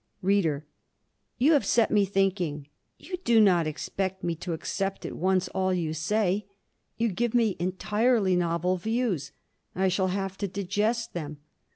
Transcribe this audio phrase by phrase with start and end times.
[0.23, 0.65] READER:
[1.37, 5.71] You have set me thinking; you do not expect me to accept at once all
[5.71, 6.47] you say.
[6.97, 9.31] You give me entirely novel views.
[9.75, 11.37] I shall have to digest them.